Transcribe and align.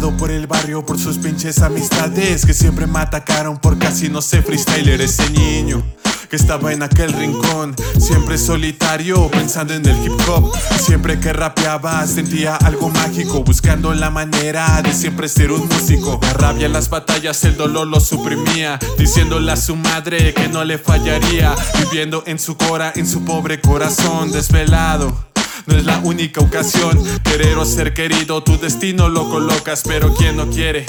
por 0.00 0.32
el 0.32 0.48
barrio 0.48 0.84
por 0.84 0.98
sus 0.98 1.18
pinches 1.18 1.62
amistades 1.62 2.44
que 2.44 2.52
siempre 2.52 2.84
me 2.88 2.98
atacaron 2.98 3.58
por 3.58 3.78
casi 3.78 4.08
no 4.08 4.20
sé 4.20 4.42
freestyler 4.42 5.00
ese 5.00 5.30
niño 5.30 5.84
que 6.28 6.34
estaba 6.34 6.72
en 6.72 6.82
aquel 6.82 7.12
rincón, 7.12 7.76
siempre 8.00 8.36
solitario, 8.36 9.30
pensando 9.30 9.72
en 9.72 9.86
el 9.86 10.04
hip 10.04 10.18
hop. 10.26 10.52
Siempre 10.80 11.20
que 11.20 11.32
rapeaba 11.32 12.04
sentía 12.08 12.56
algo 12.56 12.88
mágico, 12.88 13.44
buscando 13.44 13.94
la 13.94 14.10
manera 14.10 14.82
de 14.82 14.92
siempre 14.92 15.28
ser 15.28 15.52
un 15.52 15.68
músico. 15.68 16.18
La 16.22 16.32
rabia 16.32 16.66
en 16.66 16.72
las 16.72 16.88
batallas, 16.88 17.44
el 17.44 17.56
dolor 17.56 17.86
lo 17.86 18.00
suprimía, 18.00 18.80
diciéndole 18.98 19.52
a 19.52 19.56
su 19.56 19.76
madre 19.76 20.34
que 20.34 20.48
no 20.48 20.64
le 20.64 20.78
fallaría, 20.78 21.54
viviendo 21.78 22.24
en 22.26 22.40
su 22.40 22.56
cora, 22.56 22.92
en 22.96 23.06
su 23.06 23.24
pobre 23.24 23.60
corazón 23.60 24.32
desvelado. 24.32 25.33
No 25.66 25.76
es 25.76 25.84
la 25.84 25.98
única 25.98 26.40
ocasión 26.40 27.02
querer 27.22 27.56
o 27.56 27.64
ser 27.64 27.94
querido, 27.94 28.42
tu 28.42 28.58
destino 28.58 29.08
lo 29.08 29.28
colocas, 29.30 29.82
pero 29.86 30.14
quien 30.14 30.36
no 30.36 30.50
quiere 30.50 30.84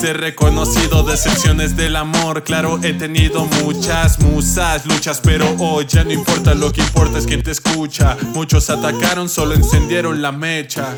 ser 0.00 0.20
reconocido, 0.20 1.02
decepciones 1.02 1.76
del 1.76 1.96
amor. 1.96 2.44
Claro, 2.44 2.78
he 2.82 2.92
tenido 2.92 3.46
muchas 3.62 4.20
musas, 4.20 4.86
luchas, 4.86 5.20
pero 5.22 5.46
hoy 5.58 5.86
ya 5.88 6.04
no 6.04 6.12
importa, 6.12 6.54
lo 6.54 6.72
que 6.72 6.82
importa 6.82 7.18
es 7.18 7.26
quien 7.26 7.42
te 7.42 7.50
escucha. 7.50 8.16
Muchos 8.34 8.70
atacaron, 8.70 9.28
solo 9.28 9.54
encendieron 9.54 10.20
la 10.22 10.30
mecha. 10.32 10.94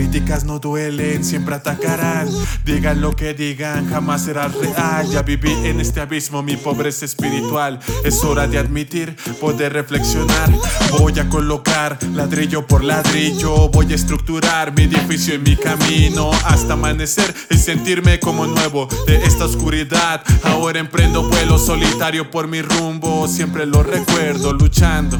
Críticas 0.00 0.44
no 0.44 0.58
duelen, 0.58 1.22
siempre 1.22 1.56
atacarán. 1.56 2.26
Digan 2.64 3.02
lo 3.02 3.14
que 3.14 3.34
digan, 3.34 3.86
jamás 3.90 4.24
será 4.24 4.48
real. 4.48 5.06
Ya 5.10 5.20
viví 5.20 5.52
en 5.64 5.78
este 5.78 6.00
abismo, 6.00 6.42
mi 6.42 6.56
pobreza 6.56 7.04
espiritual. 7.04 7.78
Es 8.02 8.24
hora 8.24 8.46
de 8.46 8.56
admitir, 8.56 9.14
poder 9.38 9.74
reflexionar. 9.74 10.50
Voy 10.98 11.18
a 11.18 11.28
colocar 11.28 11.98
ladrillo 12.14 12.66
por 12.66 12.82
ladrillo. 12.82 13.68
Voy 13.68 13.92
a 13.92 13.94
estructurar 13.94 14.74
mi 14.74 14.84
edificio 14.84 15.34
y 15.34 15.38
mi 15.38 15.54
camino 15.54 16.30
hasta 16.46 16.72
amanecer 16.72 17.34
y 17.50 17.58
sentirme 17.58 18.18
como 18.18 18.46
nuevo 18.46 18.88
de 19.06 19.16
esta 19.16 19.44
oscuridad. 19.44 20.22
Ahora 20.44 20.80
emprendo 20.80 21.28
vuelo 21.28 21.58
solitario 21.58 22.30
por 22.30 22.48
mi 22.48 22.62
rumbo. 22.62 23.28
Siempre 23.28 23.66
lo 23.66 23.82
recuerdo 23.82 24.54
luchando. 24.54 25.18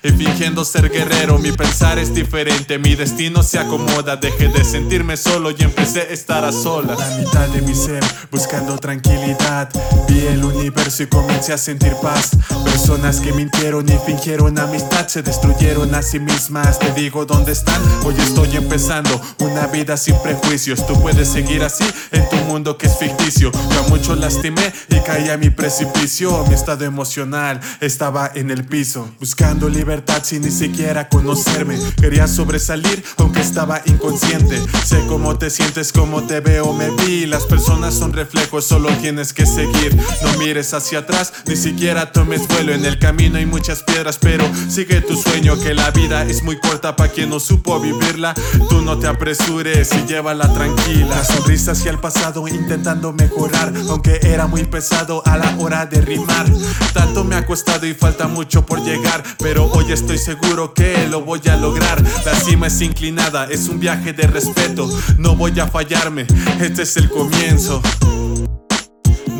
Y 0.00 0.10
fingiendo 0.10 0.64
ser 0.64 0.90
guerrero, 0.90 1.38
mi 1.38 1.50
pensar 1.50 1.98
es 1.98 2.14
diferente, 2.14 2.78
mi 2.78 2.94
destino 2.94 3.42
se 3.42 3.58
acomoda. 3.58 4.14
Dejé 4.14 4.48
de 4.48 4.64
sentirme 4.64 5.16
solo 5.16 5.50
y 5.50 5.56
empecé 5.60 6.02
a 6.02 6.04
estar 6.04 6.44
a 6.44 6.52
solas. 6.52 6.98
La 6.98 7.16
mitad 7.16 7.48
de 7.48 7.62
mi 7.62 7.74
ser, 7.74 8.04
buscando 8.30 8.78
tranquilidad. 8.78 9.68
Vi 10.08 10.20
el 10.28 10.44
universo 10.44 11.02
y 11.02 11.06
comencé 11.06 11.52
a 11.52 11.58
sentir 11.58 11.94
paz. 12.00 12.30
Personas 12.64 13.18
que 13.18 13.32
mintieron 13.32 13.88
y 13.88 13.98
fingieron 14.06 14.56
amistad 14.60 15.08
se 15.08 15.22
destruyeron 15.22 15.92
a 15.96 16.02
sí 16.02 16.20
mismas. 16.20 16.78
Te 16.78 16.92
digo 16.92 17.26
dónde 17.26 17.50
están, 17.50 17.82
hoy 18.04 18.14
estoy 18.18 18.54
empezando 18.56 19.20
una 19.40 19.66
vida 19.66 19.96
sin 19.96 20.16
prejuicios. 20.22 20.86
Tú 20.86 21.00
puedes 21.02 21.26
seguir 21.28 21.64
así 21.64 21.84
en 22.12 22.28
tu 22.28 22.36
mundo 22.36 22.78
que 22.78 22.86
es 22.86 22.96
ficticio. 22.96 23.50
Yo 23.50 23.82
mucho 23.88 24.14
lastimé 24.14 24.72
y 24.90 25.00
caí 25.00 25.28
a 25.30 25.36
mi 25.36 25.50
precipicio. 25.50 26.44
Mi 26.46 26.54
estado 26.54 26.84
emocional 26.84 27.60
estaba 27.80 28.30
en 28.32 28.52
el 28.52 28.64
piso, 28.64 29.10
buscando 29.18 29.68
libertad 29.68 29.87
sin 30.22 30.42
ni 30.42 30.50
siquiera 30.50 31.08
conocerme. 31.08 31.78
Quería 31.96 32.26
sobresalir 32.26 33.02
aunque 33.16 33.40
estaba 33.40 33.80
inconsciente. 33.86 34.60
Sé 34.84 35.02
cómo 35.08 35.38
te 35.38 35.48
sientes, 35.48 35.92
cómo 35.92 36.24
te 36.24 36.40
veo, 36.40 36.74
me 36.74 36.90
vi. 36.90 37.24
Las 37.24 37.44
personas 37.44 37.94
son 37.94 38.12
reflejos, 38.12 38.66
solo 38.66 38.90
tienes 39.00 39.32
que 39.32 39.46
seguir. 39.46 39.96
No 40.22 40.38
mires 40.38 40.74
hacia 40.74 41.00
atrás, 41.00 41.32
ni 41.46 41.56
siquiera 41.56 42.12
tomes 42.12 42.46
vuelo. 42.48 42.74
En 42.74 42.84
el 42.84 42.98
camino 42.98 43.38
hay 43.38 43.46
muchas 43.46 43.82
piedras, 43.82 44.18
pero 44.18 44.44
sigue 44.68 45.00
tu 45.00 45.16
sueño. 45.16 45.58
Que 45.58 45.72
la 45.72 45.90
vida 45.90 46.22
es 46.24 46.42
muy 46.42 46.58
corta 46.58 46.94
para 46.94 47.10
quien 47.10 47.30
no 47.30 47.40
supo 47.40 47.80
vivirla. 47.80 48.34
Tú 48.68 48.82
no 48.82 48.98
te 48.98 49.06
apresures 49.06 49.90
y 49.94 50.06
llévala 50.06 50.52
tranquila. 50.52 51.16
La 51.16 51.24
sonrisa 51.24 51.72
hacia 51.72 51.90
el 51.90 51.98
pasado 51.98 52.46
intentando 52.46 53.14
mejorar, 53.14 53.72
aunque 53.88 54.20
era 54.22 54.46
muy 54.46 54.64
pesado 54.64 55.22
a 55.24 55.38
la 55.38 55.56
hora 55.58 55.86
de 55.86 56.02
rimar. 56.02 56.44
Tanto 56.92 57.24
me 57.24 57.36
ha 57.36 57.46
costado 57.46 57.86
y 57.86 57.94
falta 57.94 58.28
mucho 58.28 58.66
por 58.66 58.82
llegar, 58.82 59.22
pero 59.38 59.77
Hoy 59.78 59.92
estoy 59.92 60.18
seguro 60.18 60.74
que 60.74 61.06
lo 61.06 61.20
voy 61.20 61.40
a 61.48 61.56
lograr. 61.56 62.02
La 62.26 62.34
cima 62.34 62.66
es 62.66 62.80
inclinada, 62.80 63.44
es 63.44 63.68
un 63.68 63.78
viaje 63.78 64.12
de 64.12 64.26
respeto. 64.26 64.90
No 65.18 65.36
voy 65.36 65.58
a 65.60 65.68
fallarme, 65.68 66.26
este 66.60 66.82
es 66.82 66.96
el 66.96 67.08
comienzo. 67.08 67.80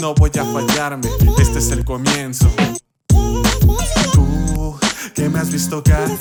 No 0.00 0.14
voy 0.14 0.30
a 0.38 0.44
fallarme, 0.44 1.08
este 1.40 1.58
es 1.58 1.72
el 1.72 1.84
comienzo. 1.84 2.48
Tú 4.12 4.78
que 5.12 5.28
me 5.28 5.40
has 5.40 5.50
visto 5.50 5.82
caer 5.82 6.16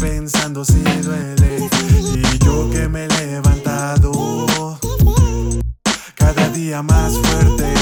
pensando 0.00 0.64
si 0.64 0.82
duele. 0.82 1.70
Y 2.16 2.44
yo 2.44 2.68
que 2.68 2.88
me 2.88 3.04
he 3.04 3.08
levantado 3.08 4.80
cada 6.16 6.48
día 6.48 6.82
más 6.82 7.12
fuerte. 7.16 7.74